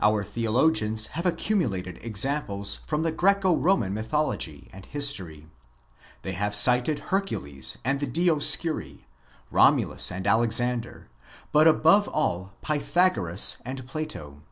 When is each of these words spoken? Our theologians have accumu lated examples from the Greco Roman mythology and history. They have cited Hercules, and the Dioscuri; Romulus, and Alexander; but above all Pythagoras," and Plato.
Our 0.00 0.22
theologians 0.22 1.08
have 1.18 1.24
accumu 1.24 1.66
lated 1.68 2.00
examples 2.04 2.76
from 2.86 3.02
the 3.02 3.10
Greco 3.10 3.56
Roman 3.56 3.92
mythology 3.92 4.70
and 4.72 4.86
history. 4.86 5.48
They 6.22 6.30
have 6.30 6.54
cited 6.54 7.00
Hercules, 7.10 7.78
and 7.84 7.98
the 7.98 8.06
Dioscuri; 8.06 9.04
Romulus, 9.50 10.12
and 10.12 10.28
Alexander; 10.28 11.08
but 11.50 11.66
above 11.66 12.06
all 12.06 12.52
Pythagoras," 12.62 13.56
and 13.64 13.84
Plato. 13.84 14.42